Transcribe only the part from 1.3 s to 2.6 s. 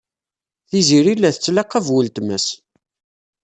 tettlaqab weltma-s.